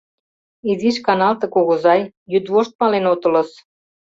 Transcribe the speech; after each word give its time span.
Изиш 0.71 0.97
каналте, 1.05 1.45
кугызай: 1.53 2.01
йӱдвошт 2.31 2.73
мален 2.79 3.05
отылыс. 3.13 3.49